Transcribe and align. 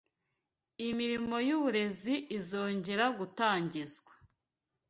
imirimo 0.87 1.35
y’uburezi 1.47 2.15
izongera 2.37 3.05
gutangizwa 3.17 4.11